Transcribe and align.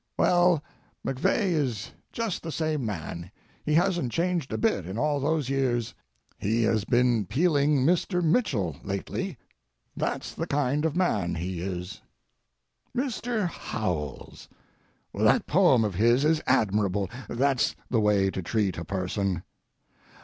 Well, 0.17 0.63
MacVeagh 1.05 1.51
is 1.53 1.91
just 2.11 2.41
the 2.41 2.51
same 2.51 2.83
man; 2.83 3.29
he 3.63 3.75
hasn't 3.75 4.11
changed 4.11 4.51
a 4.51 4.57
bit 4.57 4.87
in 4.87 4.97
all 4.97 5.19
those 5.19 5.47
years; 5.47 5.93
he 6.39 6.63
has 6.63 6.85
been 6.85 7.27
peeling 7.27 7.85
Mr. 7.85 8.23
Mitchell 8.23 8.77
lately. 8.83 9.37
That's 9.95 10.33
the 10.33 10.47
kind 10.47 10.85
of 10.85 10.95
man 10.95 11.35
he 11.35 11.61
is. 11.61 12.01
Mr. 12.97 13.47
Howells—that 13.47 15.45
poem 15.45 15.83
of 15.83 15.93
his 15.93 16.25
is 16.25 16.41
admirable; 16.47 17.07
that's 17.29 17.75
the 17.91 18.01
way 18.01 18.31
to 18.31 18.41
treat 18.41 18.79
a 18.79 18.83
person. 18.83 19.43